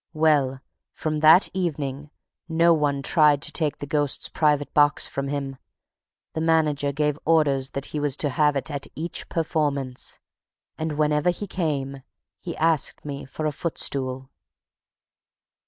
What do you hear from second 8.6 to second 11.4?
at each performance. And, whenever